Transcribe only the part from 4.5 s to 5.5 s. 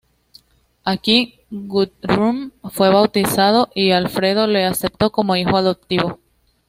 aceptó como